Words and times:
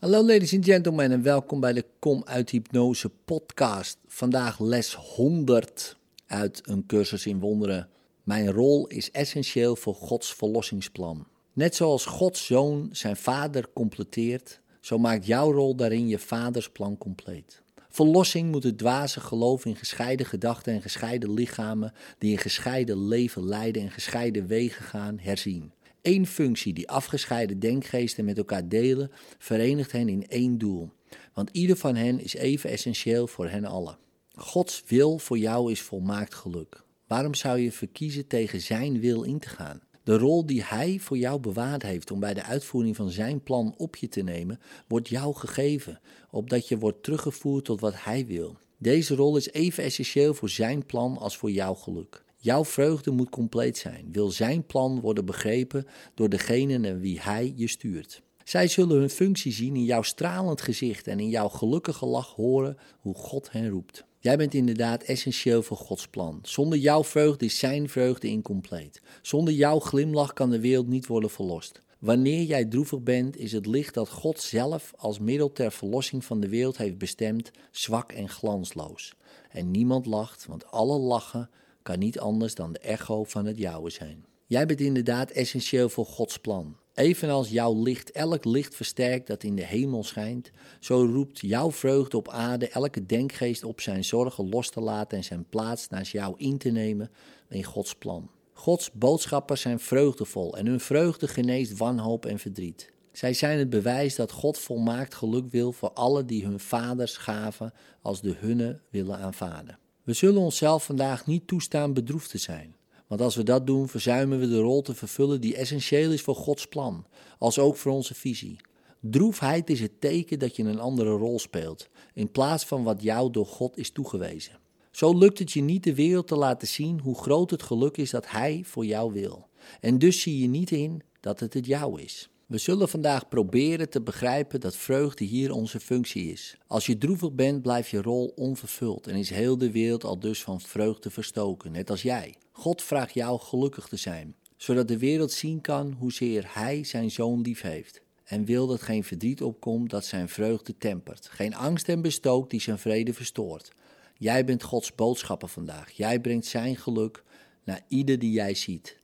Hallo 0.00 0.24
ladies 0.24 0.54
and 0.54 0.64
gentlemen 0.64 1.12
en 1.12 1.22
welkom 1.22 1.60
bij 1.60 1.72
de 1.72 1.84
Kom 1.98 2.22
uit 2.24 2.50
Hypnose 2.50 3.10
podcast. 3.24 3.98
Vandaag 4.06 4.60
les 4.60 4.94
100 4.94 5.96
uit 6.26 6.60
een 6.64 6.86
cursus 6.86 7.26
in 7.26 7.40
wonderen. 7.40 7.88
Mijn 8.22 8.50
rol 8.50 8.86
is 8.86 9.10
essentieel 9.10 9.76
voor 9.76 9.94
Gods 9.94 10.34
verlossingsplan. 10.34 11.26
Net 11.52 11.74
zoals 11.74 12.04
Gods 12.04 12.46
zoon 12.46 12.88
zijn 12.92 13.16
vader 13.16 13.66
completeert, 13.72 14.60
zo 14.80 14.98
maakt 14.98 15.26
jouw 15.26 15.52
rol 15.52 15.74
daarin 15.76 16.08
je 16.08 16.18
vaders 16.18 16.70
plan 16.70 16.98
compleet. 16.98 17.62
Verlossing 17.88 18.50
moet 18.50 18.62
het 18.62 18.78
dwaze 18.78 19.20
geloof 19.20 19.64
in 19.64 19.76
gescheiden 19.76 20.26
gedachten 20.26 20.72
en 20.72 20.82
gescheiden 20.82 21.32
lichamen 21.32 21.92
die 22.18 22.32
een 22.32 22.38
gescheiden 22.38 23.08
leven 23.08 23.44
leiden 23.44 23.82
en 23.82 23.90
gescheiden 23.90 24.46
wegen 24.46 24.84
gaan 24.84 25.18
herzien. 25.18 25.72
Eén 26.02 26.26
functie 26.26 26.72
die 26.72 26.88
afgescheiden 26.88 27.58
denkgeesten 27.58 28.24
met 28.24 28.38
elkaar 28.38 28.68
delen, 28.68 29.10
verenigt 29.38 29.92
hen 29.92 30.08
in 30.08 30.28
één 30.28 30.58
doel. 30.58 30.90
Want 31.34 31.50
ieder 31.52 31.76
van 31.76 31.96
hen 31.96 32.20
is 32.20 32.34
even 32.34 32.70
essentieel 32.70 33.26
voor 33.26 33.48
hen 33.48 33.64
allen. 33.64 33.98
Gods 34.34 34.82
wil 34.86 35.18
voor 35.18 35.38
jou 35.38 35.70
is 35.70 35.80
volmaakt 35.80 36.34
geluk. 36.34 36.82
Waarom 37.06 37.34
zou 37.34 37.58
je 37.58 37.72
verkiezen 37.72 38.26
tegen 38.26 38.60
Zijn 38.60 39.00
wil 39.00 39.22
in 39.22 39.38
te 39.38 39.48
gaan? 39.48 39.80
De 40.04 40.18
rol 40.18 40.46
die 40.46 40.62
Hij 40.62 40.98
voor 41.00 41.18
jou 41.18 41.40
bewaard 41.40 41.82
heeft 41.82 42.10
om 42.10 42.20
bij 42.20 42.34
de 42.34 42.42
uitvoering 42.42 42.96
van 42.96 43.10
Zijn 43.10 43.42
plan 43.42 43.74
op 43.76 43.96
je 43.96 44.08
te 44.08 44.22
nemen, 44.22 44.60
wordt 44.88 45.08
jou 45.08 45.34
gegeven, 45.34 46.00
opdat 46.30 46.68
je 46.68 46.78
wordt 46.78 47.02
teruggevoerd 47.02 47.64
tot 47.64 47.80
wat 47.80 47.94
Hij 47.96 48.26
wil. 48.26 48.56
Deze 48.78 49.14
rol 49.14 49.36
is 49.36 49.50
even 49.50 49.84
essentieel 49.84 50.34
voor 50.34 50.48
Zijn 50.48 50.86
plan 50.86 51.18
als 51.18 51.36
voor 51.36 51.50
jouw 51.50 51.74
geluk. 51.74 52.24
Jouw 52.42 52.64
vreugde 52.64 53.10
moet 53.10 53.30
compleet 53.30 53.78
zijn. 53.78 54.08
Wil 54.12 54.30
zijn 54.30 54.66
plan 54.66 55.00
worden 55.00 55.24
begrepen 55.24 55.86
door 56.14 56.28
degene 56.28 56.78
naar 56.78 57.00
wie 57.00 57.20
hij 57.20 57.52
je 57.56 57.68
stuurt. 57.68 58.22
Zij 58.44 58.68
zullen 58.68 58.96
hun 58.96 59.10
functie 59.10 59.52
zien 59.52 59.76
in 59.76 59.84
jouw 59.84 60.02
stralend 60.02 60.60
gezicht 60.60 61.06
en 61.06 61.20
in 61.20 61.28
jouw 61.28 61.48
gelukkige 61.48 62.06
lach 62.06 62.34
horen 62.34 62.76
hoe 63.00 63.14
God 63.14 63.52
hen 63.52 63.68
roept. 63.68 64.04
Jij 64.18 64.36
bent 64.36 64.54
inderdaad 64.54 65.02
essentieel 65.02 65.62
voor 65.62 65.76
Gods 65.76 66.08
plan. 66.08 66.38
Zonder 66.42 66.78
jouw 66.78 67.04
vreugde 67.04 67.44
is 67.44 67.58
zijn 67.58 67.88
vreugde 67.88 68.28
incompleet. 68.28 69.02
Zonder 69.22 69.54
jouw 69.54 69.78
glimlach 69.78 70.32
kan 70.32 70.50
de 70.50 70.60
wereld 70.60 70.88
niet 70.88 71.06
worden 71.06 71.30
verlost. 71.30 71.80
Wanneer 71.98 72.42
jij 72.42 72.64
droevig 72.64 73.02
bent, 73.02 73.36
is 73.36 73.52
het 73.52 73.66
licht 73.66 73.94
dat 73.94 74.08
God 74.08 74.40
zelf 74.40 74.92
als 74.96 75.18
middel 75.18 75.52
ter 75.52 75.72
verlossing 75.72 76.24
van 76.24 76.40
de 76.40 76.48
wereld 76.48 76.76
heeft 76.76 76.98
bestemd 76.98 77.50
zwak 77.70 78.12
en 78.12 78.28
glansloos. 78.28 79.14
En 79.50 79.70
niemand 79.70 80.06
lacht, 80.06 80.46
want 80.46 80.70
alle 80.70 80.98
lachen 80.98 81.50
kan 81.90 81.98
niet 81.98 82.18
anders 82.18 82.54
dan 82.54 82.72
de 82.72 82.78
echo 82.78 83.24
van 83.24 83.46
het 83.46 83.58
jouwe 83.58 83.90
zijn. 83.90 84.24
Jij 84.46 84.66
bent 84.66 84.80
inderdaad 84.80 85.30
essentieel 85.30 85.88
voor 85.88 86.06
Gods 86.06 86.38
plan. 86.38 86.76
Evenals 86.94 87.48
jouw 87.48 87.82
licht 87.82 88.10
elk 88.10 88.44
licht 88.44 88.74
versterkt 88.74 89.26
dat 89.26 89.42
in 89.42 89.56
de 89.56 89.64
hemel 89.64 90.04
schijnt, 90.04 90.50
zo 90.80 91.04
roept 91.12 91.40
jouw 91.40 91.72
vreugde 91.72 92.16
op 92.16 92.28
aarde 92.28 92.68
elke 92.68 93.06
denkgeest 93.06 93.64
op 93.64 93.80
zijn 93.80 94.04
zorgen 94.04 94.48
los 94.48 94.70
te 94.70 94.80
laten 94.80 95.18
en 95.18 95.24
zijn 95.24 95.44
plaats 95.48 95.88
naast 95.88 96.12
jou 96.12 96.34
in 96.36 96.58
te 96.58 96.68
nemen 96.68 97.10
in 97.48 97.64
Gods 97.64 97.94
plan. 97.94 98.30
Gods 98.52 98.92
boodschappers 98.92 99.60
zijn 99.60 99.80
vreugdevol 99.80 100.56
en 100.56 100.66
hun 100.66 100.80
vreugde 100.80 101.28
geneest 101.28 101.76
wanhoop 101.76 102.26
en 102.26 102.38
verdriet. 102.38 102.92
Zij 103.12 103.32
zijn 103.32 103.58
het 103.58 103.70
bewijs 103.70 104.14
dat 104.14 104.32
God 104.32 104.58
volmaakt 104.58 105.14
geluk 105.14 105.50
wil 105.50 105.72
voor 105.72 105.90
alle 105.90 106.24
die 106.24 106.44
hun 106.44 106.60
vaders 106.60 107.16
gaven 107.16 107.72
als 108.02 108.20
de 108.20 108.34
hunne 108.38 108.80
willen 108.90 109.18
aanvaarden. 109.18 109.78
We 110.04 110.12
zullen 110.12 110.40
onszelf 110.40 110.84
vandaag 110.84 111.26
niet 111.26 111.46
toestaan 111.46 111.92
bedroefd 111.92 112.30
te 112.30 112.38
zijn. 112.38 112.74
Want 113.06 113.20
als 113.20 113.36
we 113.36 113.42
dat 113.42 113.66
doen, 113.66 113.88
verzuimen 113.88 114.38
we 114.38 114.48
de 114.48 114.60
rol 114.60 114.82
te 114.82 114.94
vervullen 114.94 115.40
die 115.40 115.56
essentieel 115.56 116.12
is 116.12 116.22
voor 116.22 116.34
Gods 116.34 116.66
plan, 116.66 117.06
als 117.38 117.58
ook 117.58 117.76
voor 117.76 117.92
onze 117.92 118.14
visie. 118.14 118.60
Droefheid 119.00 119.70
is 119.70 119.80
het 119.80 120.00
teken 120.00 120.38
dat 120.38 120.56
je 120.56 120.62
een 120.62 120.80
andere 120.80 121.10
rol 121.10 121.38
speelt, 121.38 121.88
in 122.14 122.30
plaats 122.30 122.64
van 122.64 122.82
wat 122.82 123.02
jou 123.02 123.30
door 123.30 123.46
God 123.46 123.76
is 123.76 123.90
toegewezen. 123.90 124.58
Zo 124.90 125.18
lukt 125.18 125.38
het 125.38 125.52
je 125.52 125.62
niet 125.62 125.84
de 125.84 125.94
wereld 125.94 126.26
te 126.26 126.36
laten 126.36 126.68
zien 126.68 127.00
hoe 127.00 127.18
groot 127.18 127.50
het 127.50 127.62
geluk 127.62 127.96
is 127.96 128.10
dat 128.10 128.30
Hij 128.30 128.62
voor 128.64 128.84
jou 128.84 129.12
wil. 129.12 129.48
En 129.80 129.98
dus 129.98 130.20
zie 130.20 130.40
je 130.40 130.48
niet 130.48 130.70
in 130.70 131.02
dat 131.20 131.40
het 131.40 131.54
het 131.54 131.66
jou 131.66 132.00
is. 132.00 132.29
We 132.50 132.58
zullen 132.58 132.88
vandaag 132.88 133.28
proberen 133.28 133.90
te 133.90 134.00
begrijpen 134.00 134.60
dat 134.60 134.76
vreugde 134.76 135.24
hier 135.24 135.52
onze 135.52 135.80
functie 135.80 136.32
is. 136.32 136.56
Als 136.66 136.86
je 136.86 136.98
droevig 136.98 137.32
bent, 137.32 137.62
blijft 137.62 137.90
je 137.90 138.02
rol 138.02 138.32
onvervuld 138.36 139.06
en 139.06 139.14
is 139.14 139.30
heel 139.30 139.58
de 139.58 139.70
wereld 139.70 140.04
al 140.04 140.18
dus 140.18 140.42
van 140.42 140.60
vreugde 140.60 141.10
verstoken, 141.10 141.72
net 141.72 141.90
als 141.90 142.02
jij. 142.02 142.34
God 142.52 142.82
vraagt 142.82 143.14
jou 143.14 143.40
gelukkig 143.40 143.88
te 143.88 143.96
zijn, 143.96 144.34
zodat 144.56 144.88
de 144.88 144.98
wereld 144.98 145.32
zien 145.32 145.60
kan 145.60 145.92
hoezeer 145.92 146.44
Hij 146.54 146.84
zijn 146.84 147.10
zoon 147.10 147.40
lief 147.40 147.60
heeft. 147.60 148.02
En 148.24 148.44
wil 148.44 148.66
dat 148.66 148.82
geen 148.82 149.04
verdriet 149.04 149.42
opkomt 149.42 149.90
dat 149.90 150.04
zijn 150.04 150.28
vreugde 150.28 150.78
tempert, 150.78 151.28
geen 151.28 151.54
angst 151.54 151.88
en 151.88 152.02
bestook 152.02 152.50
die 152.50 152.60
zijn 152.60 152.78
vrede 152.78 153.12
verstoort. 153.12 153.72
Jij 154.18 154.44
bent 154.44 154.62
Gods 154.62 154.94
boodschapper 154.94 155.48
vandaag. 155.48 155.90
Jij 155.90 156.20
brengt 156.20 156.46
zijn 156.46 156.76
geluk 156.76 157.24
naar 157.64 157.84
ieder 157.88 158.18
die 158.18 158.32
jij 158.32 158.54
ziet. 158.54 158.98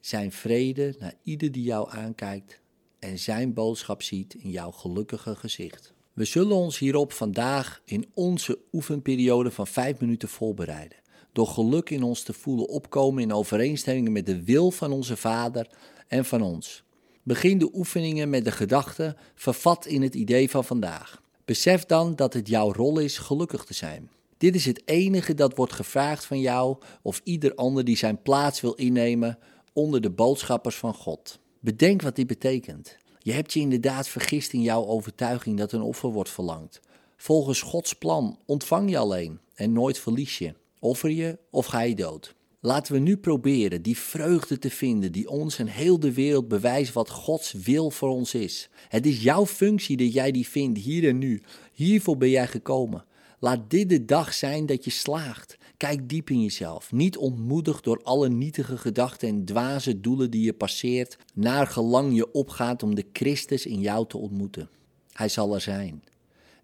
Zijn 0.00 0.32
vrede 0.32 0.94
naar 0.98 1.14
ieder 1.22 1.52
die 1.52 1.62
jou 1.62 1.90
aankijkt 1.90 2.61
en 3.02 3.18
zijn 3.18 3.54
boodschap 3.54 4.02
ziet 4.02 4.34
in 4.34 4.50
jouw 4.50 4.70
gelukkige 4.70 5.34
gezicht. 5.34 5.92
We 6.12 6.24
zullen 6.24 6.56
ons 6.56 6.78
hierop 6.78 7.12
vandaag 7.12 7.82
in 7.84 8.06
onze 8.14 8.58
oefenperiode 8.72 9.50
van 9.50 9.66
5 9.66 10.00
minuten 10.00 10.28
voorbereiden. 10.28 10.98
Door 11.32 11.46
geluk 11.46 11.90
in 11.90 12.02
ons 12.02 12.22
te 12.22 12.32
voelen 12.32 12.68
opkomen 12.68 13.22
in 13.22 13.32
overeenstemming 13.32 14.08
met 14.08 14.26
de 14.26 14.44
wil 14.44 14.70
van 14.70 14.92
onze 14.92 15.16
Vader 15.16 15.68
en 16.08 16.24
van 16.24 16.42
ons. 16.42 16.84
Begin 17.22 17.58
de 17.58 17.70
oefeningen 17.74 18.30
met 18.30 18.44
de 18.44 18.52
gedachte 18.52 19.16
vervat 19.34 19.86
in 19.86 20.02
het 20.02 20.14
idee 20.14 20.50
van 20.50 20.64
vandaag. 20.64 21.22
Besef 21.44 21.84
dan 21.84 22.16
dat 22.16 22.32
het 22.32 22.48
jouw 22.48 22.72
rol 22.72 22.98
is 22.98 23.18
gelukkig 23.18 23.64
te 23.64 23.74
zijn. 23.74 24.10
Dit 24.38 24.54
is 24.54 24.64
het 24.64 24.82
enige 24.84 25.34
dat 25.34 25.56
wordt 25.56 25.72
gevraagd 25.72 26.24
van 26.24 26.40
jou 26.40 26.76
of 27.02 27.20
ieder 27.24 27.54
ander 27.54 27.84
die 27.84 27.96
zijn 27.96 28.22
plaats 28.22 28.60
wil 28.60 28.74
innemen 28.74 29.38
onder 29.72 30.00
de 30.00 30.10
boodschappers 30.10 30.76
van 30.76 30.94
God. 30.94 31.40
Bedenk 31.64 32.02
wat 32.02 32.16
dit 32.16 32.26
betekent. 32.26 32.96
Je 33.18 33.32
hebt 33.32 33.52
je 33.52 33.60
inderdaad 33.60 34.08
vergist 34.08 34.52
in 34.52 34.62
jouw 34.62 34.86
overtuiging 34.86 35.58
dat 35.58 35.72
een 35.72 35.80
offer 35.80 36.10
wordt 36.10 36.30
verlangd. 36.30 36.80
Volgens 37.16 37.60
Gods 37.60 37.92
plan 37.92 38.38
ontvang 38.46 38.90
je 38.90 38.98
alleen 38.98 39.40
en 39.54 39.72
nooit 39.72 39.98
verlies 39.98 40.38
je. 40.38 40.54
Offer 40.78 41.10
je 41.10 41.38
of 41.50 41.66
ga 41.66 41.80
je 41.80 41.94
dood. 41.94 42.34
Laten 42.60 42.92
we 42.92 42.98
nu 42.98 43.16
proberen 43.16 43.82
die 43.82 43.98
vreugde 43.98 44.58
te 44.58 44.70
vinden 44.70 45.12
die 45.12 45.28
ons 45.28 45.58
en 45.58 45.66
heel 45.66 46.00
de 46.00 46.12
wereld 46.12 46.48
bewijst 46.48 46.92
wat 46.92 47.10
Gods 47.10 47.52
wil 47.52 47.90
voor 47.90 48.08
ons 48.08 48.34
is. 48.34 48.68
Het 48.88 49.06
is 49.06 49.22
jouw 49.22 49.46
functie 49.46 49.96
dat 49.96 50.12
jij 50.12 50.32
die 50.32 50.48
vindt 50.48 50.78
hier 50.78 51.08
en 51.08 51.18
nu. 51.18 51.42
Hiervoor 51.72 52.16
ben 52.16 52.30
jij 52.30 52.46
gekomen. 52.46 53.04
Laat 53.38 53.70
dit 53.70 53.88
de 53.88 54.04
dag 54.04 54.34
zijn 54.34 54.66
dat 54.66 54.84
je 54.84 54.90
slaagt. 54.90 55.56
Kijk 55.82 56.08
diep 56.08 56.30
in 56.30 56.42
jezelf, 56.42 56.92
niet 56.92 57.16
ontmoedigd 57.16 57.84
door 57.84 58.00
alle 58.02 58.28
nietige 58.28 58.76
gedachten 58.76 59.28
en 59.28 59.44
dwaze 59.44 60.00
doelen 60.00 60.30
die 60.30 60.44
je 60.44 60.52
passeert, 60.52 61.16
naar 61.34 61.66
gelang 61.66 62.14
je 62.14 62.32
opgaat 62.32 62.82
om 62.82 62.94
de 62.94 63.06
Christus 63.12 63.66
in 63.66 63.80
jou 63.80 64.06
te 64.06 64.18
ontmoeten. 64.18 64.70
Hij 65.12 65.28
zal 65.28 65.54
er 65.54 65.60
zijn. 65.60 66.04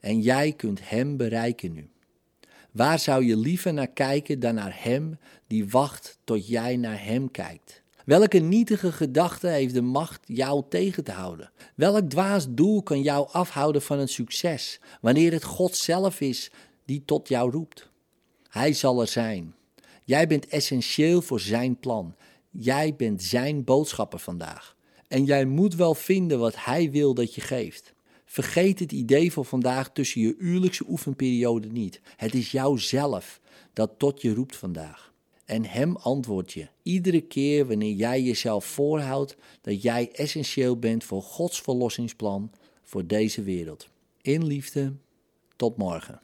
En 0.00 0.20
jij 0.20 0.52
kunt 0.52 0.88
Hem 0.88 1.16
bereiken 1.16 1.72
nu. 1.72 1.90
Waar 2.70 2.98
zou 2.98 3.24
je 3.24 3.36
liever 3.36 3.72
naar 3.72 3.90
kijken 3.90 4.40
dan 4.40 4.54
naar 4.54 4.82
Hem 4.82 5.18
die 5.46 5.68
wacht 5.68 6.18
tot 6.24 6.48
jij 6.48 6.76
naar 6.76 7.04
Hem 7.04 7.30
kijkt? 7.30 7.82
Welke 8.04 8.38
nietige 8.38 8.92
gedachte 8.92 9.48
heeft 9.48 9.74
de 9.74 9.82
macht 9.82 10.20
jou 10.24 10.64
tegen 10.68 11.04
te 11.04 11.12
houden? 11.12 11.50
Welk 11.74 12.10
dwaas 12.10 12.46
doel 12.50 12.82
kan 12.82 13.02
jou 13.02 13.28
afhouden 13.32 13.82
van 13.82 13.98
een 13.98 14.08
succes, 14.08 14.80
wanneer 15.00 15.32
het 15.32 15.44
God 15.44 15.76
zelf 15.76 16.20
is 16.20 16.50
die 16.84 17.02
tot 17.04 17.28
jou 17.28 17.50
roept? 17.50 17.90
Hij 18.48 18.72
zal 18.72 19.00
er 19.00 19.08
zijn. 19.08 19.54
Jij 20.04 20.26
bent 20.26 20.46
essentieel 20.46 21.22
voor 21.22 21.40
zijn 21.40 21.78
plan. 21.78 22.14
Jij 22.50 22.94
bent 22.96 23.22
zijn 23.22 23.64
boodschapper 23.64 24.18
vandaag. 24.18 24.76
En 25.08 25.24
jij 25.24 25.44
moet 25.44 25.74
wel 25.74 25.94
vinden 25.94 26.38
wat 26.38 26.64
hij 26.64 26.90
wil 26.90 27.14
dat 27.14 27.34
je 27.34 27.40
geeft. 27.40 27.94
Vergeet 28.24 28.78
het 28.78 28.92
idee 28.92 29.32
voor 29.32 29.44
vandaag 29.44 29.92
tussen 29.92 30.20
je 30.20 30.36
uurlijkse 30.38 30.84
oefenperiode 30.88 31.68
niet. 31.68 32.00
Het 32.16 32.34
is 32.34 32.50
jouzelf 32.50 33.40
dat 33.72 33.90
tot 33.96 34.22
je 34.22 34.34
roept 34.34 34.56
vandaag. 34.56 35.12
En 35.44 35.64
hem 35.64 35.96
antwoord 35.96 36.52
je 36.52 36.68
iedere 36.82 37.20
keer 37.20 37.66
wanneer 37.66 37.94
jij 37.94 38.22
jezelf 38.22 38.64
voorhoudt 38.64 39.36
dat 39.60 39.82
jij 39.82 40.10
essentieel 40.12 40.78
bent 40.78 41.04
voor 41.04 41.22
Gods 41.22 41.60
verlossingsplan 41.60 42.50
voor 42.82 43.06
deze 43.06 43.42
wereld. 43.42 43.88
In 44.22 44.46
liefde, 44.46 44.92
tot 45.56 45.76
morgen. 45.76 46.20